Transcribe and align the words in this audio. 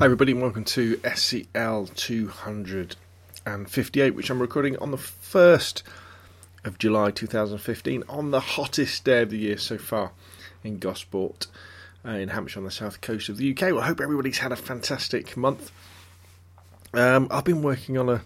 Hi, 0.00 0.06
everybody, 0.06 0.32
and 0.32 0.40
welcome 0.40 0.64
to 0.64 0.96
SCL 0.96 1.94
258, 1.94 4.14
which 4.14 4.30
I'm 4.30 4.40
recording 4.40 4.78
on 4.78 4.92
the 4.92 4.96
1st 4.96 5.82
of 6.64 6.78
July 6.78 7.10
2015, 7.10 8.04
on 8.08 8.30
the 8.30 8.40
hottest 8.40 9.04
day 9.04 9.20
of 9.20 9.28
the 9.28 9.36
year 9.36 9.58
so 9.58 9.76
far 9.76 10.12
in 10.64 10.78
Gosport, 10.78 11.48
uh, 12.02 12.12
in 12.12 12.30
Hampshire 12.30 12.60
on 12.60 12.64
the 12.64 12.70
south 12.70 13.02
coast 13.02 13.28
of 13.28 13.36
the 13.36 13.50
UK. 13.50 13.72
Well, 13.72 13.80
I 13.80 13.88
hope 13.88 14.00
everybody's 14.00 14.38
had 14.38 14.52
a 14.52 14.56
fantastic 14.56 15.36
month. 15.36 15.70
Um, 16.94 17.28
I've 17.30 17.44
been 17.44 17.60
working 17.60 17.98
on 17.98 18.08
a 18.08 18.22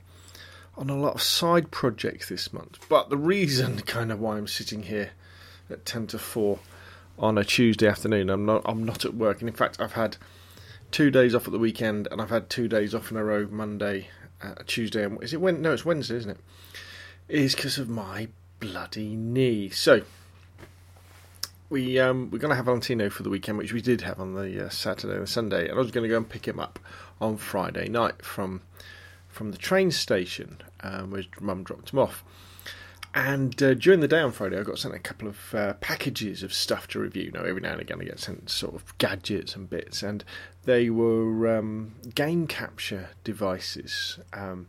on 0.77 0.91
a 0.91 0.97
lot 0.97 1.17
of 1.17 1.23
side 1.23 1.73
projects 1.73 2.29
this 2.29 2.53
month, 2.53 2.87
but 2.89 3.11
the 3.11 3.19
reason 3.19 3.81
kind 3.81 4.13
of 4.13 4.21
why 4.21 4.37
I'm 4.37 4.47
sitting 4.47 4.85
here 4.85 5.11
at 5.69 5.85
10 5.85 6.07
to 6.07 6.21
4 6.21 6.61
on 7.19 7.37
a 7.37 7.43
Tuesday 7.43 7.89
afternoon, 7.89 8.31
I'm 8.31 8.47
not 8.47 8.63
I'm 8.65 8.85
not 8.85 9.05
at 9.05 9.15
work, 9.15 9.41
and 9.41 9.49
in 9.49 9.57
fact, 9.57 9.81
I've 9.81 9.95
had 9.95 10.19
two 10.95 11.11
days 11.11 11.35
off 11.35 11.45
at 11.47 11.51
the 11.53 11.59
weekend, 11.59 12.07
and 12.13 12.23
I've 12.23 12.31
had 12.31 12.49
two 12.49 12.69
days 12.69 12.95
off 12.95 13.11
in 13.11 13.17
a 13.17 13.25
row 13.25 13.49
Monday, 13.51 14.11
uh, 14.41 14.55
Tuesday, 14.65 15.03
and 15.03 15.21
is 15.25 15.35
it 15.35 15.41
when? 15.41 15.61
No, 15.61 15.73
it's 15.73 15.85
Wednesday, 15.85 16.15
isn't 16.15 16.31
it? 16.31 16.39
Is 17.27 17.57
because 17.57 17.79
of 17.79 17.89
my 17.89 18.29
bloody 18.61 19.17
knee. 19.17 19.71
So 19.71 20.03
we 21.69 21.99
um, 21.99 22.31
we're 22.31 22.39
going 22.39 22.51
to 22.51 22.55
have 22.55 22.67
Valentino 22.67 23.11
for 23.11 23.25
the 23.25 23.29
weekend, 23.29 23.59
which 23.59 23.73
we 23.73 23.83
did 23.83 24.03
have 24.03 24.21
on 24.21 24.35
the 24.35 24.67
uh, 24.67 24.69
Saturday 24.69 25.17
and 25.17 25.29
Sunday, 25.29 25.69
and 25.69 25.73
I 25.73 25.83
was 25.83 25.91
going 25.91 26.05
to 26.05 26.09
go 26.09 26.17
and 26.17 26.29
pick 26.29 26.47
him 26.47 26.61
up 26.61 26.79
on 27.21 27.39
Friday 27.39 27.89
night 27.89 28.25
from 28.25 28.63
from 29.29 29.51
the 29.51 29.59
train 29.59 29.91
station 29.91 30.59
um, 30.85 31.11
where 31.11 31.25
Mum 31.41 31.65
dropped 31.65 31.93
him 31.93 31.99
off. 31.99 32.23
And 33.15 33.63
uh, 33.63 33.75
during 33.75 34.01
the 34.01 34.09
day 34.09 34.19
on 34.19 34.33
Friday, 34.33 34.59
I 34.59 34.65
got 34.65 34.79
sent 34.79 34.93
a 34.93 34.99
couple 34.99 35.29
of 35.29 35.55
uh, 35.55 35.75
packages 35.75 36.43
of 36.43 36.53
stuff 36.53 36.89
to 36.89 36.99
review. 36.99 37.31
Now, 37.33 37.45
every 37.45 37.61
now 37.61 37.73
and 37.73 37.81
again, 37.81 38.01
I 38.01 38.05
get 38.05 38.19
sent 38.19 38.51
sort 38.51 38.75
of 38.75 38.99
gadgets 38.99 39.55
and 39.55 39.71
bits, 39.71 40.03
and 40.03 40.25
they 40.65 40.91
were 40.91 41.57
um, 41.57 41.95
game 42.17 42.49
capture 42.49 43.11
devices 43.23 44.19
um, 44.33 44.67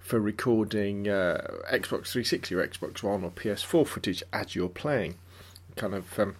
for 0.00 0.18
recording 0.18 1.06
uh, 1.06 1.40
Xbox 1.70 2.08
360 2.08 2.56
or 2.56 2.66
Xbox 2.66 3.04
One 3.04 3.22
or 3.22 3.30
PS4 3.30 3.86
footage 3.86 4.24
as 4.32 4.56
you're 4.56 4.68
playing. 4.68 5.14
Kind 5.76 5.94
of, 5.94 6.18
um, 6.18 6.34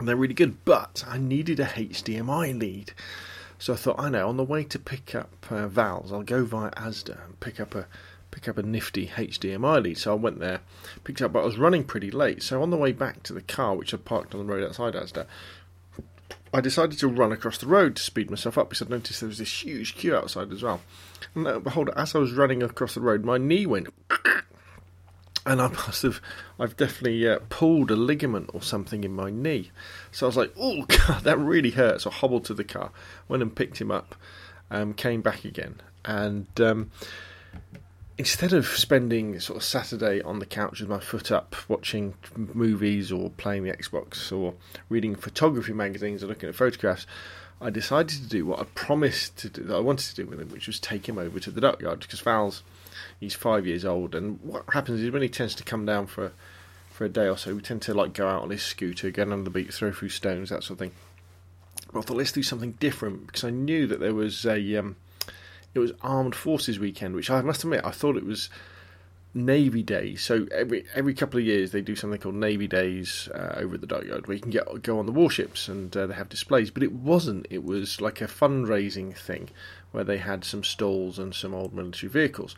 they're 0.00 0.16
really 0.16 0.34
good, 0.34 0.64
but 0.64 1.04
I 1.06 1.16
needed 1.16 1.60
a 1.60 1.66
HDMI 1.66 2.58
lead. 2.58 2.92
So 3.60 3.72
I 3.72 3.76
thought, 3.76 4.00
I 4.00 4.10
know, 4.10 4.28
on 4.28 4.36
the 4.36 4.44
way 4.44 4.64
to 4.64 4.78
pick 4.80 5.14
up 5.14 5.46
uh, 5.48 5.68
Val's, 5.68 6.12
I'll 6.12 6.22
go 6.24 6.44
via 6.44 6.72
Asda 6.72 7.24
and 7.24 7.38
pick 7.38 7.60
up 7.60 7.76
a 7.76 7.86
pick 8.36 8.48
up 8.48 8.58
a 8.58 8.62
nifty 8.62 9.06
HDMI 9.06 9.82
lead. 9.82 9.96
So 9.96 10.12
I 10.12 10.14
went 10.14 10.40
there, 10.40 10.60
picked 11.04 11.22
up, 11.22 11.32
but 11.32 11.40
I 11.40 11.46
was 11.46 11.56
running 11.56 11.84
pretty 11.84 12.10
late. 12.10 12.42
So 12.42 12.60
on 12.60 12.68
the 12.68 12.76
way 12.76 12.92
back 12.92 13.22
to 13.22 13.32
the 13.32 13.40
car, 13.40 13.74
which 13.74 13.94
I 13.94 13.96
parked 13.96 14.34
on 14.34 14.46
the 14.46 14.52
road 14.52 14.62
outside 14.62 14.92
Asda, 14.92 15.24
I 16.52 16.60
decided 16.60 16.98
to 16.98 17.08
run 17.08 17.32
across 17.32 17.56
the 17.56 17.66
road 17.66 17.96
to 17.96 18.02
speed 18.02 18.30
myself 18.30 18.58
up 18.58 18.68
because 18.68 18.86
I 18.86 18.90
noticed 18.90 19.20
there 19.20 19.28
was 19.28 19.38
this 19.38 19.64
huge 19.64 19.94
queue 19.96 20.14
outside 20.14 20.52
as 20.52 20.62
well. 20.62 20.82
And 21.34 21.46
uh, 21.46 21.60
behold, 21.60 21.88
as 21.96 22.14
I 22.14 22.18
was 22.18 22.34
running 22.34 22.62
across 22.62 22.92
the 22.92 23.00
road, 23.00 23.24
my 23.24 23.38
knee 23.38 23.66
went. 23.66 23.88
And 25.48 25.62
I 25.62 25.68
must 25.68 26.02
have, 26.02 26.20
I've 26.58 26.76
definitely 26.76 27.28
uh, 27.28 27.38
pulled 27.50 27.92
a 27.92 27.94
ligament 27.94 28.50
or 28.52 28.60
something 28.60 29.04
in 29.04 29.12
my 29.12 29.30
knee. 29.30 29.70
So 30.10 30.26
I 30.26 30.28
was 30.28 30.36
like, 30.36 30.52
oh, 30.58 30.84
God, 31.06 31.22
that 31.22 31.38
really 31.38 31.70
hurts. 31.70 32.02
So 32.02 32.10
I 32.10 32.14
hobbled 32.14 32.46
to 32.46 32.54
the 32.54 32.64
car, 32.64 32.90
went 33.28 33.44
and 33.44 33.54
picked 33.54 33.80
him 33.80 33.92
up, 33.92 34.16
um, 34.72 34.92
came 34.92 35.22
back 35.22 35.44
again. 35.44 35.80
And 36.04 36.48
um, 36.60 36.90
instead 38.18 38.52
of 38.52 38.66
spending 38.66 39.38
sort 39.40 39.58
of 39.58 39.64
Saturday 39.64 40.22
on 40.22 40.38
the 40.38 40.46
couch 40.46 40.80
with 40.80 40.88
my 40.88 41.00
foot 41.00 41.30
up 41.30 41.54
watching 41.68 42.14
movies 42.34 43.12
or 43.12 43.30
playing 43.30 43.64
the 43.64 43.72
Xbox 43.72 44.32
or 44.32 44.54
reading 44.88 45.14
photography 45.14 45.72
magazines 45.72 46.24
or 46.24 46.28
looking 46.28 46.48
at 46.48 46.54
photographs, 46.54 47.06
I 47.60 47.70
decided 47.70 48.22
to 48.22 48.28
do 48.28 48.46
what 48.46 48.60
I 48.60 48.64
promised 48.74 49.36
to 49.38 49.48
do, 49.48 49.62
that 49.64 49.76
I 49.76 49.80
wanted 49.80 50.08
to 50.10 50.14
do 50.14 50.26
with 50.26 50.40
him, 50.40 50.48
which 50.50 50.66
was 50.66 50.78
take 50.78 51.08
him 51.08 51.18
over 51.18 51.40
to 51.40 51.50
the 51.50 51.60
duck 51.60 51.80
yard 51.80 52.00
because 52.00 52.20
Val's 52.20 52.62
he's 53.18 53.34
five 53.34 53.66
years 53.66 53.84
old, 53.84 54.14
and 54.14 54.40
what 54.42 54.64
happens 54.72 55.00
is 55.00 55.10
when 55.10 55.22
he 55.22 55.28
tends 55.28 55.54
to 55.54 55.64
come 55.64 55.86
down 55.86 56.06
for 56.06 56.32
for 56.90 57.04
a 57.04 57.08
day 57.10 57.28
or 57.28 57.36
so, 57.36 57.54
we 57.54 57.60
tend 57.60 57.82
to 57.82 57.92
like 57.92 58.14
go 58.14 58.26
out 58.26 58.42
on 58.42 58.48
his 58.48 58.62
scooter, 58.62 59.10
get 59.10 59.30
under 59.30 59.44
the 59.44 59.50
beach, 59.50 59.70
throw 59.72 59.92
through 59.92 60.08
stones, 60.08 60.48
that 60.48 60.64
sort 60.64 60.72
of 60.72 60.78
thing. 60.78 60.92
But 61.92 61.98
I 61.98 62.02
thought 62.02 62.16
let's 62.16 62.32
do 62.32 62.42
something 62.42 62.72
different 62.72 63.26
because 63.26 63.44
I 63.44 63.50
knew 63.50 63.86
that 63.86 64.00
there 64.00 64.14
was 64.14 64.46
a 64.46 64.76
um, 64.76 64.96
it 65.76 65.80
was 65.80 65.92
Armed 66.02 66.34
Forces 66.34 66.78
Weekend, 66.78 67.14
which 67.14 67.30
I 67.30 67.40
must 67.42 67.62
admit 67.64 67.82
I 67.84 67.90
thought 67.90 68.16
it 68.16 68.24
was 68.24 68.48
Navy 69.34 69.82
Day. 69.82 70.16
So 70.16 70.46
every 70.50 70.84
every 70.94 71.14
couple 71.14 71.38
of 71.38 71.44
years 71.44 71.70
they 71.70 71.82
do 71.82 71.94
something 71.94 72.18
called 72.18 72.34
Navy 72.34 72.66
Days 72.66 73.28
uh, 73.34 73.54
over 73.56 73.74
at 73.74 73.80
the 73.82 73.86
dockyard 73.86 74.26
where 74.26 74.34
you 74.34 74.40
can 74.40 74.50
get 74.50 74.82
go 74.82 74.98
on 74.98 75.06
the 75.06 75.12
warships 75.12 75.68
and 75.68 75.94
uh, 75.96 76.06
they 76.06 76.14
have 76.14 76.28
displays. 76.28 76.70
But 76.70 76.82
it 76.82 76.92
wasn't. 76.92 77.46
It 77.50 77.62
was 77.62 78.00
like 78.00 78.20
a 78.20 78.26
fundraising 78.26 79.16
thing 79.16 79.50
where 79.92 80.04
they 80.04 80.18
had 80.18 80.44
some 80.44 80.64
stalls 80.64 81.18
and 81.18 81.34
some 81.34 81.54
old 81.54 81.74
military 81.74 82.10
vehicles 82.10 82.56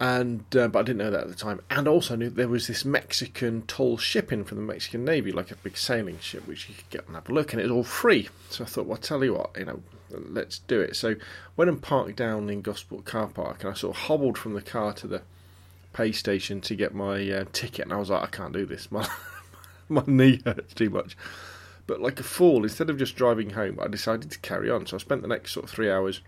and 0.00 0.44
uh, 0.56 0.68
but 0.68 0.80
I 0.80 0.82
didn't 0.82 0.98
know 0.98 1.10
that 1.10 1.22
at 1.22 1.28
the 1.28 1.34
time. 1.34 1.60
And 1.70 1.86
also 1.86 2.16
knew 2.16 2.30
there 2.30 2.48
was 2.48 2.66
this 2.66 2.84
Mexican 2.84 3.62
tall 3.62 3.96
ship 3.96 4.32
in 4.32 4.44
from 4.44 4.58
the 4.58 4.64
Mexican 4.64 5.04
Navy, 5.04 5.30
like 5.30 5.50
a 5.50 5.56
big 5.56 5.76
sailing 5.76 6.18
ship, 6.18 6.46
which 6.46 6.68
you 6.68 6.74
could 6.74 6.90
get 6.90 7.06
and 7.06 7.14
have 7.14 7.28
a 7.28 7.32
look, 7.32 7.52
and 7.52 7.60
it 7.60 7.64
was 7.64 7.72
all 7.72 7.84
free. 7.84 8.28
So 8.50 8.64
I 8.64 8.66
thought, 8.66 8.86
well, 8.86 8.96
I'll 8.96 9.02
tell 9.02 9.22
you 9.22 9.34
what, 9.34 9.56
you 9.56 9.64
know, 9.66 9.82
let's 10.10 10.58
do 10.60 10.80
it. 10.80 10.96
So 10.96 11.14
went 11.56 11.70
and 11.70 11.80
parked 11.80 12.16
down 12.16 12.50
in 12.50 12.62
Gosport 12.62 13.04
car 13.04 13.28
park, 13.28 13.62
and 13.62 13.72
I 13.72 13.74
sort 13.74 13.96
of 13.96 14.02
hobbled 14.02 14.36
from 14.36 14.54
the 14.54 14.62
car 14.62 14.92
to 14.94 15.06
the 15.06 15.22
pay 15.92 16.10
station 16.10 16.60
to 16.62 16.74
get 16.74 16.92
my 16.92 17.30
uh, 17.30 17.44
ticket, 17.52 17.84
and 17.84 17.92
I 17.92 17.98
was 17.98 18.10
like, 18.10 18.22
I 18.22 18.26
can't 18.26 18.52
do 18.52 18.66
this, 18.66 18.90
my 18.90 19.08
my 19.88 20.02
knee 20.06 20.40
hurts 20.44 20.74
too 20.74 20.90
much. 20.90 21.16
But 21.86 22.00
like 22.00 22.18
a 22.18 22.24
fool, 22.24 22.64
instead 22.64 22.90
of 22.90 22.98
just 22.98 23.14
driving 23.14 23.50
home, 23.50 23.78
I 23.80 23.88
decided 23.88 24.30
to 24.30 24.38
carry 24.38 24.70
on. 24.70 24.86
So 24.86 24.96
I 24.96 25.00
spent 25.00 25.22
the 25.22 25.28
next 25.28 25.52
sort 25.52 25.64
of 25.64 25.70
three 25.70 25.90
hours 25.90 26.22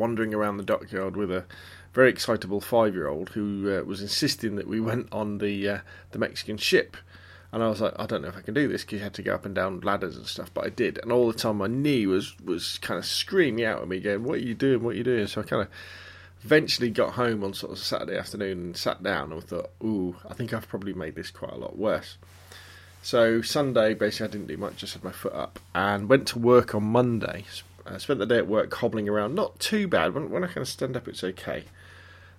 wandering 0.00 0.32
around 0.34 0.56
the 0.56 0.64
dockyard 0.64 1.14
with 1.14 1.30
a 1.30 1.44
very 1.92 2.08
excitable 2.08 2.60
five 2.60 2.94
year 2.94 3.06
old 3.06 3.28
who 3.30 3.70
uh, 3.70 3.84
was 3.84 4.00
insisting 4.00 4.56
that 4.56 4.66
we 4.66 4.80
went 4.80 5.06
on 5.12 5.38
the 5.38 5.68
uh, 5.68 5.78
the 6.10 6.18
Mexican 6.18 6.56
ship. 6.56 6.96
And 7.52 7.64
I 7.64 7.68
was 7.68 7.80
like, 7.80 7.94
I 7.98 8.06
don't 8.06 8.22
know 8.22 8.28
if 8.28 8.36
I 8.36 8.42
can 8.42 8.54
do 8.54 8.68
this 8.68 8.82
because 8.82 8.98
you 8.98 9.02
had 9.02 9.14
to 9.14 9.22
go 9.22 9.34
up 9.34 9.44
and 9.44 9.54
down 9.54 9.80
ladders 9.80 10.16
and 10.16 10.24
stuff, 10.24 10.54
but 10.54 10.64
I 10.64 10.68
did. 10.68 10.98
And 11.02 11.10
all 11.10 11.26
the 11.26 11.36
time, 11.36 11.58
my 11.58 11.66
knee 11.66 12.06
was 12.06 12.38
was 12.40 12.78
kind 12.78 12.96
of 12.96 13.04
screaming 13.04 13.64
out 13.64 13.82
at 13.82 13.88
me, 13.88 14.00
going, 14.00 14.24
"What 14.24 14.36
are 14.38 14.42
you 14.42 14.54
doing? 14.54 14.82
What 14.82 14.94
are 14.94 14.98
you 14.98 15.04
doing?" 15.04 15.26
So 15.26 15.40
I 15.40 15.44
kind 15.44 15.62
of 15.62 15.68
eventually 16.44 16.90
got 16.90 17.14
home 17.14 17.44
on 17.44 17.52
sort 17.52 17.72
of 17.72 17.78
Saturday 17.78 18.16
afternoon 18.16 18.58
and 18.58 18.76
sat 18.76 19.02
down 19.02 19.32
and 19.32 19.42
thought, 19.42 19.70
"Ooh, 19.84 20.16
I 20.28 20.34
think 20.34 20.54
I've 20.54 20.68
probably 20.68 20.94
made 20.94 21.16
this 21.16 21.30
quite 21.30 21.52
a 21.52 21.56
lot 21.56 21.76
worse." 21.76 22.16
So 23.02 23.42
Sunday, 23.42 23.94
basically, 23.94 24.28
I 24.28 24.30
didn't 24.30 24.48
do 24.48 24.56
much; 24.56 24.76
just 24.76 24.94
had 24.94 25.02
my 25.02 25.12
foot 25.12 25.34
up, 25.34 25.58
and 25.74 26.08
went 26.08 26.28
to 26.28 26.38
work 26.38 26.74
on 26.74 26.84
Monday. 26.84 27.44
I 27.94 27.98
spent 27.98 28.18
the 28.20 28.26
day 28.26 28.38
at 28.38 28.46
work 28.46 28.72
hobbling 28.74 29.08
around, 29.08 29.34
not 29.34 29.58
too 29.58 29.88
bad. 29.88 30.14
When, 30.14 30.30
when 30.30 30.44
I 30.44 30.46
kind 30.46 30.58
of 30.58 30.68
stand 30.68 30.96
up, 30.96 31.08
it's 31.08 31.24
okay. 31.24 31.64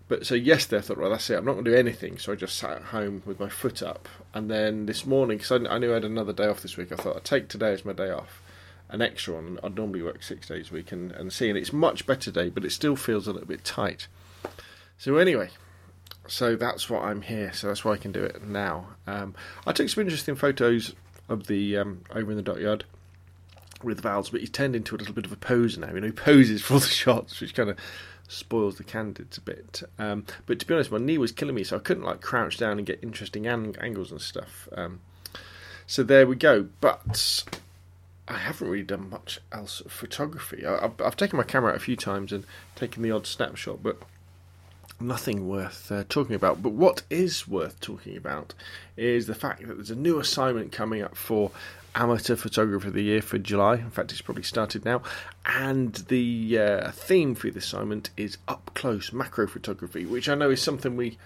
But 0.07 0.25
so 0.25 0.35
yesterday 0.35 0.79
I 0.79 0.81
thought, 0.81 0.97
well, 0.97 1.09
that's 1.09 1.29
it. 1.29 1.37
I'm 1.37 1.45
not 1.45 1.53
going 1.53 1.65
to 1.65 1.71
do 1.71 1.77
anything. 1.77 2.17
So 2.17 2.31
I 2.31 2.35
just 2.35 2.57
sat 2.57 2.71
at 2.71 2.81
home 2.83 3.23
with 3.25 3.39
my 3.39 3.49
foot 3.49 3.81
up. 3.81 4.09
And 4.33 4.51
then 4.51 4.85
this 4.85 5.05
morning, 5.05 5.37
because 5.37 5.51
I, 5.51 5.73
I, 5.73 5.77
knew 5.77 5.91
I 5.91 5.95
had 5.95 6.05
another 6.05 6.33
day 6.33 6.47
off 6.47 6.61
this 6.61 6.75
week, 6.77 6.91
I 6.91 6.95
thought 6.95 7.15
I'd 7.15 7.23
take 7.23 7.47
today 7.47 7.71
as 7.71 7.85
my 7.85 7.93
day 7.93 8.09
off, 8.11 8.41
an 8.89 9.01
extra 9.01 9.35
one. 9.35 9.57
I'd 9.63 9.75
normally 9.75 10.01
work 10.01 10.21
six 10.21 10.47
days 10.47 10.69
a 10.69 10.73
week 10.73 10.91
and, 10.91 11.11
and 11.13 11.31
see. 11.31 11.47
And 11.47 11.57
it's 11.57 11.71
much 11.71 12.05
better 12.05 12.29
day, 12.29 12.49
but 12.49 12.65
it 12.65 12.71
still 12.71 12.95
feels 12.95 13.27
a 13.27 13.31
little 13.31 13.47
bit 13.47 13.63
tight. 13.63 14.07
So 14.97 15.15
anyway, 15.15 15.49
so 16.27 16.55
that's 16.55 16.89
why 16.89 17.09
I'm 17.09 17.21
here. 17.21 17.53
So 17.53 17.67
that's 17.67 17.85
why 17.85 17.93
I 17.93 17.97
can 17.97 18.11
do 18.11 18.23
it 18.23 18.43
now. 18.43 18.87
Um, 19.07 19.33
I 19.65 19.71
took 19.71 19.87
some 19.87 20.01
interesting 20.01 20.35
photos 20.35 20.93
of 21.29 21.47
the 21.47 21.77
um, 21.77 22.01
over 22.13 22.31
in 22.31 22.37
the 22.37 22.43
dockyard 22.43 22.83
with 23.83 24.01
Val's, 24.01 24.29
but 24.29 24.39
he's 24.39 24.49
turned 24.49 24.75
into 24.75 24.95
a 24.95 24.97
little 24.97 25.13
bit 25.13 25.25
of 25.25 25.31
a 25.31 25.37
poser 25.37 25.81
now. 25.81 25.93
You 25.93 26.01
know, 26.01 26.07
he 26.07 26.13
poses 26.13 26.61
for 26.61 26.75
all 26.75 26.79
the 26.79 26.87
shots, 26.87 27.39
which 27.41 27.53
kind 27.55 27.69
of 27.69 27.77
spoils 28.27 28.77
the 28.77 28.83
candidates 28.83 29.37
a 29.37 29.41
bit. 29.41 29.83
Um, 29.99 30.25
but 30.45 30.59
to 30.59 30.65
be 30.65 30.73
honest, 30.73 30.91
my 30.91 30.97
knee 30.97 31.17
was 31.17 31.31
killing 31.31 31.55
me, 31.55 31.63
so 31.63 31.75
I 31.75 31.79
couldn't 31.79 32.03
like 32.03 32.21
crouch 32.21 32.57
down 32.57 32.77
and 32.77 32.87
get 32.87 33.03
interesting 33.03 33.47
ang- 33.47 33.75
angles 33.79 34.11
and 34.11 34.21
stuff. 34.21 34.69
Um, 34.75 35.01
so 35.85 36.03
there 36.03 36.25
we 36.25 36.35
go. 36.35 36.67
But 36.79 37.43
I 38.27 38.37
haven't 38.37 38.69
really 38.69 38.83
done 38.83 39.09
much 39.09 39.41
else 39.51 39.81
photography. 39.87 40.65
I, 40.65 40.81
have 40.81 41.01
I've 41.01 41.17
taken 41.17 41.37
my 41.37 41.43
camera 41.43 41.71
out 41.71 41.75
a 41.75 41.79
few 41.79 41.97
times 41.97 42.31
and 42.31 42.45
taken 42.75 43.03
the 43.03 43.11
odd 43.11 43.27
snapshot, 43.27 43.83
but 43.83 43.97
nothing 45.01 45.49
worth 45.49 45.91
uh, 45.91 46.05
talking 46.07 46.35
about. 46.35 46.63
But 46.63 46.71
what 46.71 47.03
is 47.09 47.47
worth 47.47 47.79
talking 47.81 48.15
about 48.15 48.53
is 48.95 49.27
the 49.27 49.35
fact 49.35 49.67
that 49.67 49.75
there's 49.75 49.91
a 49.91 49.95
new 49.95 50.19
assignment 50.19 50.71
coming 50.71 51.01
up 51.01 51.17
for 51.17 51.51
Amateur 51.95 52.35
Photographer 52.35 52.87
of 52.87 52.93
the 52.93 53.03
Year 53.03 53.21
for 53.21 53.37
July. 53.37 53.75
In 53.75 53.89
fact, 53.89 54.11
it's 54.11 54.21
probably 54.21 54.43
started 54.43 54.85
now. 54.85 55.01
And 55.45 55.93
the 55.95 56.59
uh, 56.59 56.91
theme 56.91 57.35
for 57.35 57.49
this 57.49 57.65
assignment 57.65 58.09
is 58.15 58.37
up 58.47 58.71
close 58.75 59.11
macro 59.11 59.47
photography, 59.47 60.05
which 60.05 60.29
I 60.29 60.35
know 60.35 60.49
is 60.49 60.61
something 60.61 60.95
we 60.95 61.17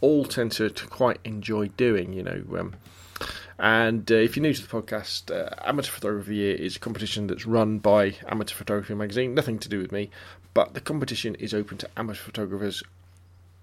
all 0.00 0.24
tend 0.24 0.52
to, 0.52 0.70
to 0.70 0.86
quite 0.86 1.18
enjoy 1.24 1.68
doing, 1.68 2.12
you 2.12 2.22
know. 2.22 2.42
Um, 2.58 2.74
and 3.58 4.10
uh, 4.10 4.16
if 4.16 4.36
you're 4.36 4.42
new 4.42 4.54
to 4.54 4.62
the 4.62 4.68
podcast, 4.68 5.30
uh, 5.30 5.54
Amateur 5.64 5.90
Photographer 5.90 6.20
of 6.20 6.26
the 6.26 6.36
Year 6.36 6.54
is 6.54 6.76
a 6.76 6.80
competition 6.80 7.26
that's 7.26 7.46
run 7.46 7.78
by 7.78 8.16
Amateur 8.28 8.54
Photography 8.54 8.94
Magazine, 8.94 9.34
nothing 9.34 9.58
to 9.60 9.68
do 9.68 9.78
with 9.78 9.92
me, 9.92 10.10
but 10.54 10.74
the 10.74 10.80
competition 10.80 11.34
is 11.36 11.54
open 11.54 11.78
to 11.78 11.88
amateur 11.96 12.22
photographers 12.22 12.82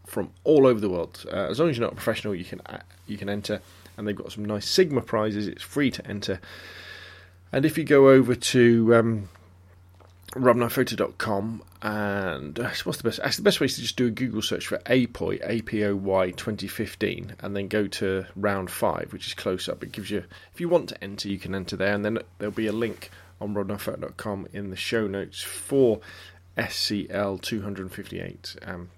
from 0.05 0.31
all 0.43 0.65
over 0.65 0.79
the 0.79 0.89
world. 0.89 1.25
Uh, 1.31 1.47
as 1.49 1.59
long 1.59 1.69
as 1.69 1.77
you're 1.77 1.85
not 1.85 1.93
a 1.93 1.95
professional, 1.95 2.33
you 2.33 2.45
can 2.45 2.61
uh, 2.65 2.79
you 3.07 3.17
can 3.17 3.29
enter 3.29 3.61
and 3.99 4.07
they've 4.07 4.15
got 4.15 4.31
some 4.31 4.45
nice 4.45 4.67
Sigma 4.67 5.01
prizes. 5.01 5.47
It's 5.47 5.61
free 5.61 5.91
to 5.91 6.07
enter. 6.07 6.39
And 7.51 7.65
if 7.65 7.77
you 7.77 7.83
go 7.83 8.09
over 8.09 8.33
to 8.33 8.95
um, 8.95 9.29
and 11.81 12.59
uh, 12.59 12.69
what's 12.83 12.97
the 12.97 13.03
best? 13.03 13.19
Actually, 13.19 13.41
the 13.41 13.47
best 13.47 13.59
way 13.59 13.65
is 13.65 13.75
to 13.75 13.81
just 13.81 13.97
do 13.97 14.07
a 14.07 14.11
Google 14.11 14.41
search 14.41 14.67
for 14.67 14.79
APOY, 14.85 15.39
APOY 15.43 16.35
2015, 16.35 17.35
and 17.39 17.55
then 17.55 17.67
go 17.67 17.87
to 17.87 18.25
round 18.35 18.69
five, 18.69 19.11
which 19.11 19.27
is 19.27 19.33
close 19.33 19.67
up. 19.67 19.83
It 19.83 19.91
gives 19.91 20.11
you, 20.11 20.23
if 20.53 20.61
you 20.61 20.69
want 20.69 20.89
to 20.89 21.03
enter, 21.03 21.27
you 21.27 21.39
can 21.39 21.53
enter 21.53 21.75
there, 21.75 21.93
and 21.93 22.05
then 22.05 22.19
there'll 22.37 22.53
be 22.53 22.67
a 22.67 22.71
link 22.71 23.09
on 23.41 23.53
robknightphoto.com 23.53 24.47
in 24.53 24.69
the 24.69 24.75
show 24.75 25.07
notes 25.07 25.41
for 25.41 25.99
SCL 26.57 27.41
258. 27.41 28.55
Um, 28.65 28.89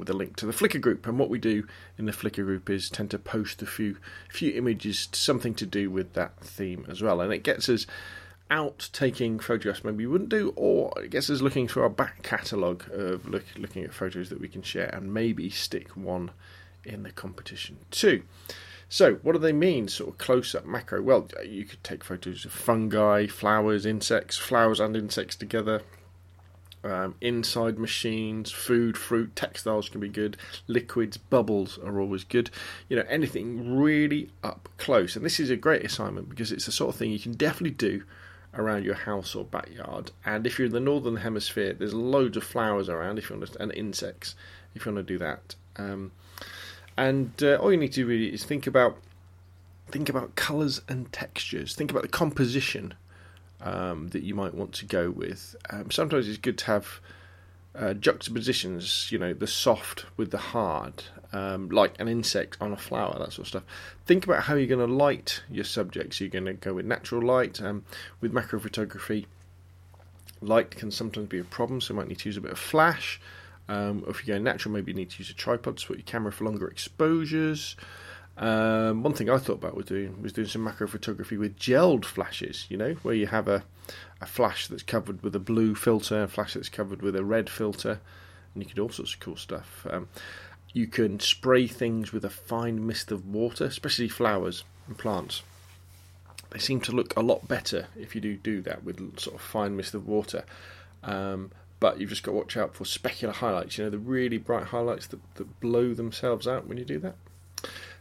with 0.00 0.10
a 0.10 0.14
link 0.14 0.34
to 0.36 0.46
the 0.46 0.52
Flickr 0.52 0.80
group. 0.80 1.06
And 1.06 1.18
what 1.18 1.28
we 1.28 1.38
do 1.38 1.68
in 1.96 2.06
the 2.06 2.12
Flickr 2.12 2.44
group 2.44 2.68
is 2.68 2.90
tend 2.90 3.12
to 3.12 3.18
post 3.18 3.62
a 3.62 3.66
few 3.66 3.98
few 4.28 4.52
images, 4.52 5.08
something 5.12 5.54
to 5.54 5.66
do 5.66 5.90
with 5.90 6.14
that 6.14 6.40
theme 6.40 6.84
as 6.88 7.00
well. 7.00 7.20
And 7.20 7.32
it 7.32 7.44
gets 7.44 7.68
us 7.68 7.86
out 8.50 8.90
taking 8.92 9.38
photographs 9.38 9.84
maybe 9.84 9.98
we 9.98 10.06
wouldn't 10.08 10.30
do, 10.30 10.52
or 10.56 10.92
it 10.96 11.10
gets 11.10 11.30
us 11.30 11.40
looking 11.40 11.68
through 11.68 11.84
our 11.84 11.88
back 11.88 12.22
catalogue 12.22 12.84
of 12.92 13.28
look, 13.28 13.44
looking 13.56 13.84
at 13.84 13.94
photos 13.94 14.28
that 14.30 14.40
we 14.40 14.48
can 14.48 14.62
share 14.62 14.90
and 14.92 15.14
maybe 15.14 15.48
stick 15.48 15.96
one 15.96 16.32
in 16.84 17.04
the 17.04 17.12
competition 17.12 17.76
too. 17.90 18.22
So, 18.88 19.14
what 19.22 19.34
do 19.34 19.38
they 19.38 19.52
mean, 19.52 19.86
sort 19.86 20.10
of 20.10 20.18
close 20.18 20.52
up 20.52 20.66
macro? 20.66 21.00
Well, 21.00 21.28
you 21.46 21.64
could 21.64 21.84
take 21.84 22.02
photos 22.02 22.44
of 22.44 22.50
fungi, 22.50 23.28
flowers, 23.28 23.86
insects, 23.86 24.36
flowers 24.36 24.80
and 24.80 24.96
insects 24.96 25.36
together, 25.36 25.82
um, 26.82 27.14
inside 27.20 27.78
machines, 27.78 28.50
food, 28.50 28.96
fruit, 28.96 29.36
textiles 29.36 29.88
can 29.88 30.00
be 30.00 30.08
good. 30.08 30.36
Liquids, 30.66 31.16
bubbles 31.16 31.78
are 31.78 32.00
always 32.00 32.24
good. 32.24 32.50
You 32.88 32.96
know, 32.96 33.04
anything 33.08 33.76
really 33.76 34.30
up 34.42 34.68
close. 34.78 35.16
And 35.16 35.24
this 35.24 35.38
is 35.38 35.50
a 35.50 35.56
great 35.56 35.84
assignment 35.84 36.28
because 36.28 36.52
it's 36.52 36.66
the 36.66 36.72
sort 36.72 36.94
of 36.94 36.98
thing 36.98 37.10
you 37.10 37.18
can 37.18 37.32
definitely 37.32 37.76
do 37.76 38.04
around 38.54 38.84
your 38.84 38.94
house 38.94 39.34
or 39.34 39.44
backyard. 39.44 40.10
And 40.24 40.46
if 40.46 40.58
you're 40.58 40.66
in 40.66 40.72
the 40.72 40.80
northern 40.80 41.16
hemisphere, 41.16 41.74
there's 41.74 41.94
loads 41.94 42.36
of 42.36 42.44
flowers 42.44 42.88
around. 42.88 43.18
If 43.18 43.30
you 43.30 43.36
want 43.36 43.52
to, 43.52 43.62
and 43.62 43.72
insects, 43.74 44.34
if 44.74 44.86
you 44.86 44.92
want 44.92 45.06
to 45.06 45.12
do 45.12 45.18
that. 45.18 45.54
Um, 45.76 46.12
and 46.96 47.32
uh, 47.42 47.56
all 47.56 47.70
you 47.72 47.78
need 47.78 47.92
to 47.92 48.02
do 48.02 48.06
really 48.06 48.32
is 48.32 48.44
think 48.44 48.66
about 48.66 48.98
think 49.88 50.08
about 50.08 50.34
colours 50.36 50.80
and 50.88 51.12
textures. 51.12 51.74
Think 51.74 51.90
about 51.90 52.02
the 52.02 52.08
composition 52.08 52.94
um, 53.62 54.08
that 54.08 54.22
you 54.22 54.34
might 54.34 54.54
want 54.54 54.72
to 54.74 54.86
go 54.86 55.10
with. 55.10 55.56
Um, 55.70 55.90
sometimes 55.90 56.28
it's 56.28 56.38
good 56.38 56.58
to 56.58 56.66
have 56.66 57.00
uh, 57.74 57.94
juxtapositions, 57.94 59.10
you 59.12 59.18
know, 59.18 59.32
the 59.32 59.46
soft 59.46 60.06
with 60.16 60.30
the 60.30 60.38
hard, 60.38 61.04
um, 61.32 61.68
like 61.68 61.98
an 62.00 62.08
insect 62.08 62.56
on 62.60 62.72
a 62.72 62.76
flower, 62.76 63.16
that 63.18 63.32
sort 63.32 63.40
of 63.40 63.48
stuff. 63.48 63.62
Think 64.06 64.24
about 64.24 64.44
how 64.44 64.54
you're 64.54 64.66
going 64.66 64.86
to 64.86 64.92
light 64.92 65.42
your 65.50 65.64
subjects. 65.64 66.20
You're 66.20 66.30
going 66.30 66.46
to 66.46 66.54
go 66.54 66.74
with 66.74 66.86
natural 66.86 67.22
light. 67.22 67.60
Um, 67.62 67.84
with 68.20 68.32
macro 68.32 68.58
photography, 68.58 69.26
light 70.40 70.72
can 70.72 70.90
sometimes 70.90 71.28
be 71.28 71.38
a 71.38 71.44
problem, 71.44 71.80
so 71.80 71.94
you 71.94 71.98
might 71.98 72.08
need 72.08 72.18
to 72.18 72.28
use 72.28 72.36
a 72.36 72.40
bit 72.40 72.52
of 72.52 72.58
flash. 72.58 73.20
Um, 73.68 74.04
if 74.08 74.26
you're 74.26 74.34
going 74.34 74.44
natural, 74.44 74.74
maybe 74.74 74.90
you 74.90 74.96
need 74.96 75.10
to 75.10 75.18
use 75.18 75.30
a 75.30 75.34
tripod 75.34 75.76
to 75.76 75.86
put 75.86 75.98
your 75.98 76.04
camera 76.04 76.32
for 76.32 76.44
longer 76.44 76.66
exposures. 76.66 77.76
Um, 78.40 79.02
one 79.02 79.12
thing 79.12 79.28
I 79.28 79.36
thought 79.36 79.58
about 79.58 79.76
was 79.76 79.84
doing 79.84 80.22
was 80.22 80.32
doing 80.32 80.48
some 80.48 80.64
macro 80.64 80.88
photography 80.88 81.36
with 81.36 81.58
gelled 81.58 82.06
flashes. 82.06 82.66
You 82.70 82.78
know, 82.78 82.94
where 83.02 83.14
you 83.14 83.26
have 83.26 83.46
a 83.46 83.62
a 84.20 84.26
flash 84.26 84.66
that's 84.66 84.82
covered 84.82 85.22
with 85.22 85.36
a 85.36 85.40
blue 85.40 85.74
filter, 85.74 86.22
a 86.22 86.28
flash 86.28 86.54
that's 86.54 86.70
covered 86.70 87.02
with 87.02 87.14
a 87.14 87.24
red 87.24 87.50
filter, 87.50 88.00
and 88.54 88.62
you 88.62 88.66
could 88.66 88.76
do 88.76 88.82
all 88.82 88.88
sorts 88.88 89.14
of 89.14 89.20
cool 89.20 89.36
stuff. 89.36 89.86
Um, 89.88 90.08
you 90.72 90.86
can 90.86 91.20
spray 91.20 91.66
things 91.66 92.12
with 92.12 92.24
a 92.24 92.30
fine 92.30 92.86
mist 92.86 93.12
of 93.12 93.26
water, 93.26 93.66
especially 93.66 94.08
flowers 94.08 94.64
and 94.86 94.96
plants. 94.96 95.42
They 96.50 96.58
seem 96.58 96.80
to 96.82 96.92
look 96.92 97.14
a 97.16 97.22
lot 97.22 97.46
better 97.46 97.88
if 97.96 98.14
you 98.14 98.20
do 98.20 98.36
do 98.36 98.62
that 98.62 98.84
with 98.84 99.20
sort 99.20 99.36
of 99.36 99.42
fine 99.42 99.76
mist 99.76 99.94
of 99.94 100.08
water. 100.08 100.44
Um, 101.02 101.50
but 101.78 102.00
you've 102.00 102.10
just 102.10 102.22
got 102.22 102.32
to 102.32 102.38
watch 102.38 102.56
out 102.56 102.74
for 102.74 102.84
specular 102.84 103.32
highlights. 103.32 103.78
You 103.78 103.84
know, 103.84 103.90
the 103.90 103.98
really 103.98 104.38
bright 104.38 104.66
highlights 104.66 105.06
that, 105.08 105.20
that 105.36 105.60
blow 105.60 105.94
themselves 105.94 106.46
out 106.46 106.66
when 106.66 106.78
you 106.78 106.84
do 106.84 106.98
that. 107.00 107.16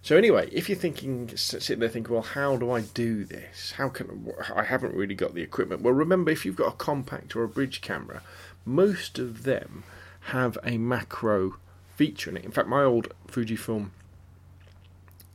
So 0.01 0.15
anyway, 0.15 0.49
if 0.51 0.69
you're 0.69 0.77
thinking, 0.77 1.29
sitting 1.35 1.79
there 1.79 1.89
thinking, 1.89 2.13
well, 2.13 2.23
how 2.23 2.55
do 2.55 2.71
I 2.71 2.81
do 2.81 3.25
this? 3.25 3.73
How 3.73 3.89
can 3.89 4.31
I 4.55 4.63
haven't 4.63 4.95
really 4.95 5.15
got 5.15 5.33
the 5.33 5.41
equipment? 5.41 5.81
Well, 5.81 5.93
remember, 5.93 6.31
if 6.31 6.45
you've 6.45 6.55
got 6.55 6.73
a 6.73 6.77
compact 6.77 7.35
or 7.35 7.43
a 7.43 7.49
bridge 7.49 7.81
camera, 7.81 8.21
most 8.65 9.19
of 9.19 9.43
them 9.43 9.83
have 10.21 10.57
a 10.63 10.77
macro 10.77 11.57
feature 11.95 12.29
in 12.29 12.37
it. 12.37 12.45
In 12.45 12.51
fact, 12.51 12.69
my 12.69 12.83
old 12.83 13.13
Fujifilm 13.27 13.89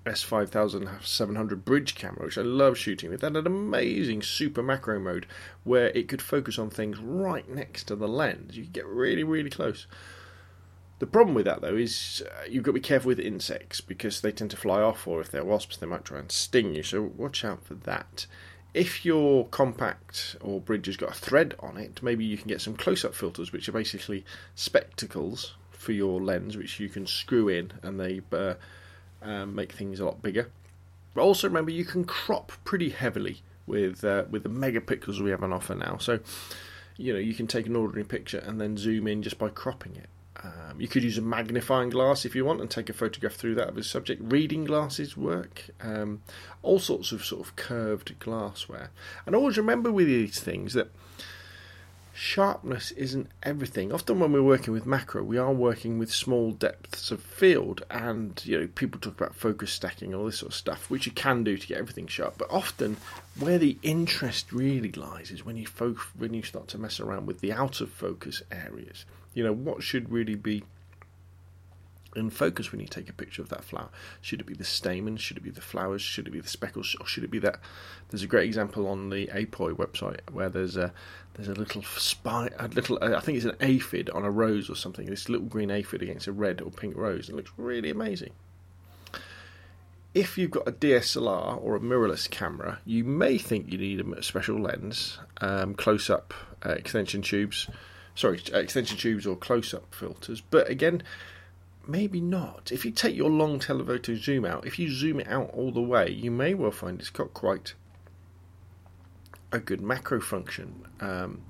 S5700 0.07 1.65
bridge 1.65 1.95
camera, 1.95 2.27
which 2.27 2.39
I 2.39 2.43
love 2.43 2.77
shooting 2.79 3.11
with, 3.11 3.23
had 3.23 3.37
an 3.37 3.47
amazing 3.47 4.23
super 4.23 4.63
macro 4.63 4.99
mode 4.99 5.27
where 5.65 5.89
it 5.91 6.09
could 6.09 6.23
focus 6.23 6.59
on 6.59 6.71
things 6.71 6.99
right 6.99 7.49
next 7.49 7.85
to 7.85 7.97
the 7.97 8.09
lens. 8.09 8.57
You 8.57 8.65
could 8.65 8.73
get 8.73 8.87
really, 8.87 9.25
really 9.25 9.51
close. 9.51 9.87
The 11.05 11.11
problem 11.11 11.35
with 11.35 11.45
that, 11.45 11.61
though, 11.61 11.77
is 11.77 12.23
uh, 12.27 12.47
you've 12.49 12.63
got 12.63 12.71
to 12.71 12.81
be 12.81 12.81
careful 12.81 13.09
with 13.09 13.21
insects 13.21 13.83
because 13.83 14.23
they 14.23 14.33
tend 14.33 14.51
to 14.53 14.57
fly 14.57 14.81
off, 14.81 15.07
or 15.07 15.21
if 15.21 15.31
they're 15.31 15.45
wasps, 15.45 15.77
they 15.77 15.87
might 15.87 16.07
try 16.07 16.19
and 16.19 16.33
sting 16.33 16.75
you. 16.75 16.83
So 16.83 17.03
watch 17.03 17.45
out 17.45 17.63
for 17.63 17.75
that. 17.75 18.27
If 18.73 19.05
your 19.05 19.47
compact 19.49 20.37
or 20.41 20.63
bridge 20.63 20.87
has 20.87 20.97
got 20.97 21.11
a 21.11 21.15
thread 21.15 21.57
on 21.59 21.77
it, 21.77 22.03
maybe 22.03 22.25
you 22.25 22.39
can 22.39 22.49
get 22.49 22.63
some 22.63 22.75
close 22.75 23.05
up 23.05 23.15
filters, 23.15 23.53
which 23.53 23.69
are 23.69 23.73
basically 23.73 24.25
spectacles 24.55 25.57
for 25.73 25.93
your 25.93 26.23
lens, 26.23 26.57
which 26.57 26.81
you 26.81 26.89
can 26.89 27.07
screw 27.07 27.51
in 27.51 27.73
and 27.83 28.01
they 28.01 28.23
uh, 28.33 28.55
um, 29.21 29.55
make 29.55 29.73
things 29.73 30.01
a 30.01 30.07
lot 30.07 30.23
bigger. 30.23 30.49
But 31.13 31.21
also 31.21 31.49
remember, 31.49 31.71
you 31.71 31.85
can 31.85 32.05
crop 32.05 32.51
pretty 32.65 32.89
heavily 32.89 33.43
with 33.67 34.05
uh, 34.05 34.25
with 34.31 34.43
the 34.43 34.49
megapixels 34.49 35.21
we 35.21 35.33
have 35.33 35.43
on 35.43 35.53
offer 35.53 35.75
now. 35.75 35.99
So 35.99 36.21
you 36.97 37.13
know 37.13 37.19
you 37.19 37.35
can 37.35 37.47
take 37.47 37.67
an 37.67 37.77
ordinary 37.77 38.05
picture 38.05 38.39
and 38.39 38.59
then 38.59 38.79
zoom 38.79 39.07
in 39.07 39.23
just 39.23 39.37
by 39.37 39.51
cropping 39.51 39.97
it. 39.97 40.09
Um, 40.45 40.79
you 40.79 40.89
could 40.89 41.03
use 41.03 41.17
a 41.17 41.23
magnifying 41.23 41.89
glass 41.89 42.27
if 42.27 42.35
you 42.35 42.45
want 42.45 42.61
and 42.61 42.71
take 42.71 42.91
a 42.91 42.93
photograph 42.93 43.33
through 43.33 43.55
that 43.55 43.69
of 43.69 43.79
a 43.79 43.83
subject. 43.83 44.21
Reading 44.31 44.65
glasses 44.65 45.17
work. 45.17 45.71
Um, 45.81 46.21
all 46.63 46.79
sorts 46.79 47.13
of 47.13 47.25
sort 47.25 47.47
of 47.47 47.57
curved 47.57 48.19
glassware. 48.19 48.91
And 49.25 49.35
always 49.35 49.57
remember 49.57 49.91
with 49.91 50.07
these 50.07 50.41
things 50.41 50.75
that 50.75 50.91
sharpness 52.13 52.93
isn't 52.93 53.29
everything. 53.43 53.91
Often 53.93 54.21
when 54.21 54.33
we're 54.33 54.43
working 54.43 54.73
with 54.73 54.87
macro, 54.87 55.23
we 55.23 55.39
are 55.39 55.53
working 55.53 55.99
with 55.99 56.13
small 56.13 56.53
depths 56.53 57.11
of 57.11 57.23
field, 57.23 57.85
and 57.91 58.41
you 58.45 58.61
know 58.61 58.69
people 58.75 59.01
talk 59.01 59.15
about 59.21 59.35
focus 59.35 59.73
stacking, 59.73 60.13
and 60.13 60.21
all 60.21 60.27
this 60.27 60.39
sort 60.39 60.53
of 60.53 60.57
stuff, 60.57 60.91
which 60.91 61.07
you 61.07 61.13
can 61.13 61.43
do 61.43 61.57
to 61.57 61.67
get 61.67 61.79
everything 61.79 62.07
sharp. 62.07 62.37
But 62.39 62.51
often, 62.51 62.99
where 63.39 63.59
the 63.59 63.79
interest 63.83 64.53
really 64.53 64.93
lies 64.93 65.31
is 65.31 65.45
when 65.45 65.57
you 65.57 65.67
fo- 65.67 65.97
when 66.17 66.35
you 66.35 66.43
start 66.43 66.69
to 66.69 66.79
mess 66.79 67.01
around 67.01 67.27
with 67.27 67.41
the 67.41 67.53
out 67.53 67.81
of 67.81 67.91
focus 67.91 68.43
areas. 68.53 69.05
You 69.35 69.45
know, 69.45 69.53
what 69.53 69.83
should 69.83 70.11
really 70.11 70.37
be 70.37 70.63
in 72.17 72.31
focus 72.31 72.71
when 72.71 72.81
you 72.81 72.87
take 72.87 73.09
a 73.09 73.13
picture 73.13 73.43
of 73.43 73.49
that 73.49 73.65
flower? 73.65 73.89
Should 74.21 74.41
it 74.41 74.47
be 74.47 74.55
the 74.55 74.65
stamen? 74.65 75.17
Should 75.17 75.37
it 75.37 75.43
be 75.43 75.51
the 75.51 75.61
flowers? 75.61 76.03
Should 76.03 76.29
it 76.29 76.31
be 76.31 76.41
the 76.41 76.49
speckles? 76.49 76.97
Or 77.01 77.07
should 77.07 77.25
it 77.25 77.31
be 77.31 77.39
that? 77.41 77.59
There's 78.09 78.23
a 78.23 78.29
great 78.29 78.47
example 78.47 78.87
on 78.87 79.11
the 79.11 79.27
Apoy 79.29 79.73
website 79.73 80.21
where 80.33 80.49
there's 80.49 80.77
a 80.77 80.93
there's 81.35 81.49
a 81.49 81.55
little 81.55 81.83
spy, 81.83 82.49
a 82.59 82.69
little 82.69 82.99
I 83.03 83.21
think 83.21 83.37
it's 83.37 83.45
an 83.45 83.57
aphid 83.61 84.11
on 84.11 84.25
a 84.25 84.31
rose 84.31 84.71
or 84.71 84.77
something. 84.77 85.07
This 85.07 85.29
little 85.29 85.47
green 85.47 85.71
aphid 85.71 86.03
against 86.03 86.27
a 86.27 86.33
red 86.33 86.61
or 86.61 86.71
pink 86.71 86.97
rose. 86.97 87.29
It 87.29 87.35
looks 87.35 87.53
really 87.57 87.91
amazing. 87.91 88.33
If 90.15 90.39
you've 90.39 90.53
got 90.53 90.69
a 90.69 90.73
DSLR 90.73 91.61
or 91.61 91.75
a 91.75 91.81
mirrorless 91.81 92.31
camera, 92.31 92.79
you 92.85 93.03
may 93.03 93.37
think 93.37 93.73
you 93.73 93.79
need 93.79 93.99
a 93.99 94.23
special 94.23 94.61
lens, 94.61 95.19
um, 95.41 95.75
close 95.75 96.09
up 96.09 96.33
uh, 96.65 96.71
extension 96.71 97.21
tubes 97.21 97.69
sorry, 98.15 98.41
extension 98.53 98.97
tubes 98.97 99.27
or 99.27 99.37
close 99.37 99.75
up 99.75 99.95
filters. 99.95 100.41
But 100.41 100.69
again, 100.69 101.03
maybe 101.87 102.21
not. 102.21 102.71
If 102.73 102.85
you 102.85 102.91
take 102.91 103.17
your 103.17 103.31
long 103.31 103.59
telephoto 103.59 104.15
zoom 104.15 104.45
out, 104.45 104.67
if 104.67 104.79
you 104.79 104.91
zoom 104.91 105.21
it 105.21 105.29
out 105.29 105.51
all 105.53 105.73
the 105.73 105.83
way, 105.83 106.11
you 106.11 106.31
may 106.31 106.55
well 106.55 106.71
find 106.71 107.01
it's 107.01 107.11
got 107.11 107.35
quite 107.35 107.75
a 109.53 109.59
good 109.59 109.81
macro 109.81 110.21
function. 110.21 110.87
Um, 111.01 111.43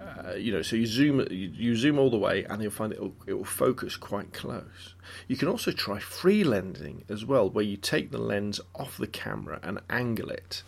uh, 0.00 0.34
you 0.34 0.52
know, 0.52 0.62
so 0.62 0.76
you 0.76 0.86
zoom 0.86 1.26
you, 1.30 1.74
zoom 1.74 1.98
all 1.98 2.10
the 2.10 2.18
way, 2.18 2.44
and 2.44 2.62
you'll 2.62 2.70
find 2.70 2.92
it 2.92 3.00
it 3.26 3.34
will 3.34 3.44
focus 3.44 3.96
quite 3.96 4.32
close. 4.32 4.94
You 5.26 5.36
can 5.36 5.48
also 5.48 5.72
try 5.72 5.98
free 5.98 6.44
lensing 6.44 7.02
as 7.10 7.24
well, 7.24 7.48
where 7.50 7.64
you 7.64 7.76
take 7.76 8.10
the 8.10 8.18
lens 8.18 8.60
off 8.74 8.98
the 8.98 9.06
camera 9.06 9.58
and 9.62 9.80
angle 9.90 10.30
it. 10.30 10.62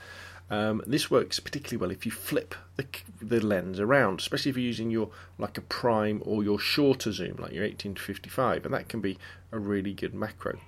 Um, 0.50 0.82
this 0.86 1.10
works 1.10 1.40
particularly 1.40 1.76
well 1.76 1.90
if 1.90 2.06
you 2.06 2.12
flip 2.12 2.54
the, 2.76 2.86
the 3.20 3.40
lens 3.44 3.78
around, 3.78 4.20
especially 4.20 4.50
if 4.50 4.56
you're 4.56 4.64
using 4.64 4.90
your 4.90 5.10
like 5.36 5.58
a 5.58 5.62
prime 5.62 6.22
or 6.24 6.42
your 6.42 6.58
shorter 6.58 7.12
zoom, 7.12 7.36
like 7.38 7.52
your 7.52 7.64
18 7.64 7.94
to 7.94 8.02
55, 8.02 8.64
and 8.64 8.74
that 8.74 8.88
can 8.88 9.00
be 9.00 9.18
a 9.52 9.58
really 9.58 9.92
good 9.92 10.14
macro. 10.14 10.58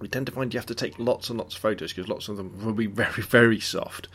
We 0.00 0.08
tend 0.08 0.26
to 0.26 0.32
find 0.32 0.52
you 0.52 0.60
have 0.60 0.66
to 0.66 0.74
take 0.74 0.98
lots 0.98 1.30
and 1.30 1.38
lots 1.38 1.56
of 1.56 1.62
photos 1.62 1.92
because 1.92 2.08
lots 2.08 2.28
of 2.28 2.36
them 2.36 2.64
will 2.64 2.74
be 2.74 2.86
very, 2.86 3.22
very 3.22 3.60
soft. 3.60 4.08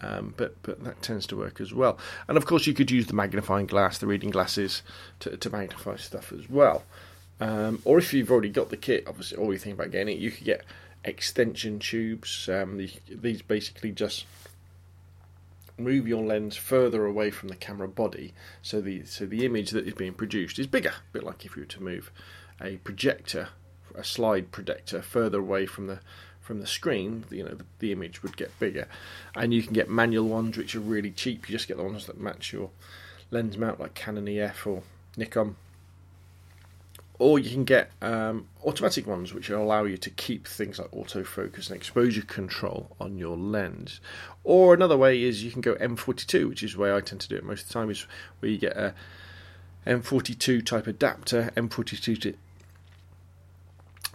Um, 0.00 0.34
but 0.36 0.60
but 0.62 0.82
that 0.84 1.00
tends 1.00 1.26
to 1.28 1.36
work 1.36 1.60
as 1.60 1.72
well. 1.72 1.98
And 2.26 2.36
of 2.36 2.44
course, 2.44 2.66
you 2.66 2.74
could 2.74 2.90
use 2.90 3.06
the 3.06 3.14
magnifying 3.14 3.66
glass, 3.66 3.98
the 3.98 4.06
reading 4.06 4.30
glasses, 4.30 4.82
to, 5.20 5.36
to 5.36 5.50
magnify 5.50 5.96
stuff 5.96 6.32
as 6.32 6.50
well. 6.50 6.82
Um, 7.40 7.80
or 7.84 7.98
if 7.98 8.12
you've 8.12 8.30
already 8.30 8.50
got 8.50 8.70
the 8.70 8.76
kit, 8.76 9.04
obviously, 9.06 9.38
all 9.38 9.52
you 9.52 9.58
think 9.58 9.74
about 9.74 9.90
getting 9.90 10.16
it, 10.16 10.20
you 10.20 10.30
could 10.30 10.44
get 10.44 10.64
extension 11.04 11.78
tubes. 11.78 12.48
Um, 12.48 12.76
these 13.08 13.42
basically 13.42 13.92
just 13.92 14.26
move 15.78 16.06
your 16.06 16.22
lens 16.22 16.56
further 16.56 17.06
away 17.06 17.30
from 17.30 17.48
the 17.48 17.56
camera 17.56 17.88
body, 17.88 18.34
so 18.62 18.80
the 18.80 19.04
so 19.04 19.26
the 19.26 19.44
image 19.44 19.70
that 19.70 19.86
is 19.86 19.94
being 19.94 20.14
produced 20.14 20.58
is 20.58 20.66
bigger. 20.66 20.90
A 20.90 21.12
bit 21.12 21.24
like 21.24 21.44
if 21.44 21.56
you 21.56 21.62
were 21.62 21.66
to 21.66 21.82
move 21.82 22.12
a 22.60 22.76
projector, 22.78 23.48
a 23.94 24.04
slide 24.04 24.52
projector, 24.52 25.02
further 25.02 25.40
away 25.40 25.66
from 25.66 25.86
the 25.86 26.00
from 26.40 26.60
the 26.60 26.66
screen, 26.66 27.24
you 27.30 27.44
know 27.44 27.54
the, 27.54 27.64
the 27.78 27.92
image 27.92 28.22
would 28.22 28.36
get 28.36 28.58
bigger. 28.58 28.86
And 29.34 29.52
you 29.52 29.62
can 29.62 29.72
get 29.72 29.88
manual 29.88 30.28
ones 30.28 30.56
which 30.56 30.74
are 30.74 30.80
really 30.80 31.10
cheap. 31.10 31.48
You 31.48 31.52
just 31.52 31.68
get 31.68 31.76
the 31.76 31.84
ones 31.84 32.06
that 32.06 32.20
match 32.20 32.52
your 32.52 32.70
lens 33.30 33.56
mount, 33.56 33.80
like 33.80 33.94
Canon 33.94 34.28
EF 34.28 34.66
or 34.66 34.82
Nikon 35.16 35.56
or 37.22 37.38
you 37.38 37.48
can 37.48 37.62
get 37.62 37.92
um, 38.02 38.48
automatic 38.64 39.06
ones 39.06 39.32
which 39.32 39.48
allow 39.48 39.84
you 39.84 39.96
to 39.96 40.10
keep 40.10 40.44
things 40.44 40.80
like 40.80 40.90
autofocus 40.90 41.68
and 41.68 41.76
exposure 41.76 42.22
control 42.22 42.96
on 43.00 43.16
your 43.16 43.36
lens. 43.36 44.00
Or 44.42 44.74
another 44.74 44.96
way 44.96 45.22
is 45.22 45.44
you 45.44 45.52
can 45.52 45.60
go 45.60 45.76
M42, 45.76 46.48
which 46.48 46.64
is 46.64 46.72
the 46.72 46.80
way 46.80 46.92
I 46.92 47.00
tend 47.00 47.20
to 47.20 47.28
do 47.28 47.36
it 47.36 47.44
most 47.44 47.62
of 47.62 47.68
the 47.68 47.74
time, 47.74 47.90
is 47.90 48.08
where 48.40 48.50
you 48.50 48.58
get 48.58 48.76
a 48.76 48.92
M42 49.86 50.66
type 50.66 50.88
adapter, 50.88 51.52
M42 51.56 52.20
to 52.22 52.34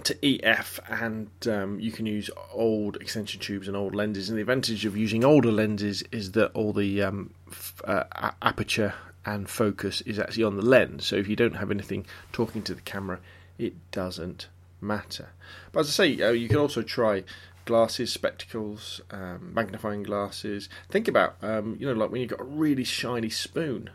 to 0.04 0.46
EF, 0.46 0.80
and 0.90 1.30
um, 1.48 1.80
you 1.80 1.92
can 1.94 2.06
use 2.06 2.30
old 2.52 2.98
extension 2.98 3.40
tubes 3.40 3.70
and 3.70 3.78
old 3.78 3.96
lenses. 3.96 4.30
And 4.30 4.38
the 4.38 4.42
advantage 4.42 4.86
of 4.86 4.98
using 4.98 5.24
older 5.24 5.52
lenses 5.52 6.04
is 6.12 6.34
that 6.34 6.52
all 6.52 6.74
the 6.74 7.02
um, 7.02 7.34
f- 7.50 7.82
uh, 7.86 8.32
aperture 8.42 8.94
and 9.28 9.50
focus 9.50 10.00
is 10.02 10.18
actually 10.18 10.46
on 10.46 10.56
the 10.56 10.66
lens. 10.66 11.06
So 11.06 11.18
if 11.18 11.28
you 11.28 11.36
don't 11.36 11.58
have 11.58 11.70
anything 11.70 12.06
talking 12.32 12.64
to 12.64 12.74
the 12.74 12.82
camera, 12.82 13.20
it 13.58 13.74
doesn't 13.92 14.48
matter. 14.80 15.30
But 15.74 15.82
as 15.82 15.90
I 15.90 15.92
say, 15.92 16.22
uh, 16.24 16.32
you 16.32 16.48
can 16.48 16.58
also 16.58 16.82
try 16.82 17.26
glasses, 17.66 18.12
spectacles, 18.14 19.02
um, 19.12 19.52
magnifying 19.54 20.04
glasses. 20.04 20.70
Think 20.90 21.10
about, 21.10 21.36
um, 21.42 21.76
you 21.78 21.86
know, 21.86 21.92
like 21.92 22.10
when 22.10 22.22
you've 22.22 22.30
got 22.30 22.40
a 22.40 22.46
really 22.46 22.86
shiny 22.86 23.30
spoon, 23.30 23.90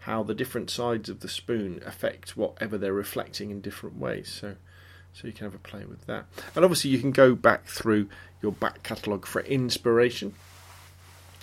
how 0.00 0.22
the 0.22 0.34
different 0.34 0.70
sides 0.70 1.10
of 1.10 1.20
the 1.20 1.28
spoon 1.28 1.82
affect 1.84 2.34
whatever 2.34 2.78
they're 2.78 2.94
reflecting 2.94 3.50
in 3.50 3.60
different 3.60 3.98
ways. 3.98 4.30
So, 4.40 4.56
so 5.12 5.26
you 5.26 5.34
can 5.34 5.44
have 5.44 5.54
a 5.54 5.58
play 5.58 5.84
with 5.84 6.06
that. 6.06 6.24
And 6.54 6.64
obviously, 6.64 6.88
you 6.88 6.98
can 6.98 7.10
go 7.10 7.34
back 7.34 7.66
through 7.66 8.08
your 8.40 8.52
back 8.52 8.84
catalogue 8.84 9.26
for 9.26 9.42
inspiration 9.42 10.34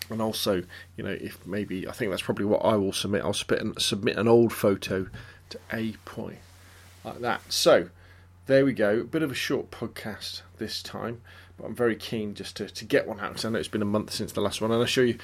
and 0.09 0.21
also, 0.21 0.63
you 0.95 1.03
know, 1.03 1.17
if 1.19 1.45
maybe 1.45 1.87
I 1.87 1.91
think 1.91 2.11
that's 2.11 2.21
probably 2.21 2.45
what 2.45 2.63
I 2.63 2.75
will 2.75 2.93
submit. 2.93 3.23
I'll 3.23 3.33
submit, 3.33 3.81
submit 3.81 4.17
an 4.17 4.27
old 4.27 4.53
photo 4.53 5.07
to 5.49 5.59
Apoy 5.71 6.35
like 7.03 7.19
that. 7.19 7.41
So 7.51 7.89
there 8.45 8.65
we 8.65 8.73
go. 8.73 8.99
A 8.99 9.03
bit 9.03 9.23
of 9.23 9.31
a 9.31 9.35
short 9.35 9.71
podcast 9.71 10.41
this 10.57 10.83
time, 10.83 11.21
but 11.57 11.65
I'm 11.65 11.75
very 11.75 11.95
keen 11.95 12.33
just 12.33 12.57
to, 12.57 12.67
to 12.67 12.85
get 12.85 13.07
one 13.07 13.19
out 13.19 13.29
because 13.29 13.45
I 13.45 13.49
know 13.49 13.59
it's 13.59 13.67
been 13.67 13.81
a 13.81 13.85
month 13.85 14.11
since 14.11 14.31
the 14.31 14.41
last 14.41 14.61
one, 14.61 14.71
and 14.71 14.81
I 14.81 14.85
show 14.85 15.01
you 15.01 15.17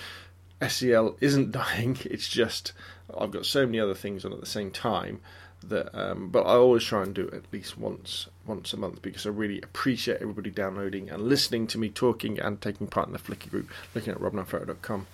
SCL 0.62 1.18
isn't 1.22 1.52
dying. 1.52 1.98
It's 2.06 2.28
just 2.28 2.74
I've 3.18 3.32
got 3.32 3.46
so 3.46 3.66
many 3.66 3.80
other 3.80 3.96
things 3.96 4.26
on 4.26 4.34
at 4.34 4.40
the 4.40 4.46
same 4.46 4.72
time 4.72 5.20
that 5.64 5.96
um, 5.98 6.30
but 6.30 6.42
I 6.44 6.54
always 6.54 6.84
try 6.84 7.04
and 7.04 7.14
do 7.14 7.28
it 7.28 7.34
at 7.34 7.54
least 7.54 7.78
once 7.78 8.28
once 8.46 8.74
a 8.74 8.78
month 8.78 9.02
because 9.02 9.26
I 9.26 9.30
really 9.30 9.62
appreciate 9.62 10.22
everybody 10.22 10.50
downloading 10.50 11.10
and 11.10 11.24
listening 11.24 11.68
to 11.68 11.78
me 11.78 11.90
talking 11.90 12.40
and 12.40 12.60
taking 12.60 12.88
part 12.88 13.08
in 13.08 13.14
the 13.14 13.20
Flickr 13.20 13.50
group, 13.50 13.70
looking 13.94 14.14
at 14.14 14.20
robknightphoto.com 14.20 15.08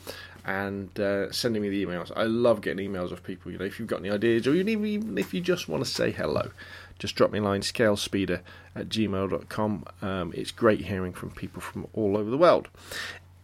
and 0.45 0.97
uh, 0.99 1.31
sending 1.31 1.61
me 1.61 1.69
the 1.69 1.85
emails. 1.85 2.11
I 2.15 2.23
love 2.23 2.61
getting 2.61 2.89
emails 2.89 3.11
of 3.11 3.23
people. 3.23 3.51
You 3.51 3.57
know, 3.57 3.65
if 3.65 3.79
you've 3.79 3.89
got 3.89 3.99
any 3.99 4.09
ideas 4.09 4.47
or 4.47 4.55
even 4.55 5.17
if 5.17 5.33
you 5.33 5.41
just 5.41 5.67
want 5.67 5.83
to 5.83 5.89
say 5.89 6.11
hello, 6.11 6.51
just 6.99 7.15
drop 7.15 7.31
me 7.31 7.39
a 7.39 7.43
line 7.43 7.61
scalespeeder 7.61 8.39
at 8.75 8.87
gmail.com. 8.87 9.85
Um, 10.01 10.33
it's 10.35 10.51
great 10.51 10.81
hearing 10.81 11.13
from 11.13 11.31
people 11.31 11.61
from 11.61 11.87
all 11.93 12.17
over 12.17 12.29
the 12.29 12.37
world. 12.37 12.69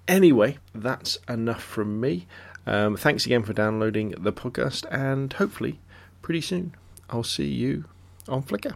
Anyway, 0.07 0.57
that's 0.73 1.17
enough 1.27 1.63
from 1.63 1.99
me. 1.99 2.27
Um, 2.65 2.95
thanks 2.95 3.25
again 3.25 3.43
for 3.43 3.51
downloading 3.51 4.15
the 4.17 4.31
podcast, 4.31 4.85
and 4.89 5.31
hopefully, 5.33 5.79
pretty 6.21 6.39
soon 6.39 6.73
I'll 7.09 7.23
see 7.23 7.47
you 7.47 7.85
on 8.27 8.43
Flickr. 8.43 8.75